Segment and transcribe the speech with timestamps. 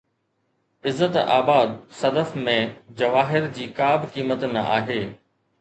[0.91, 2.55] عزت آباد-صدف ۾
[3.03, 5.01] جواهر جي ڪا به قيمت نه آهي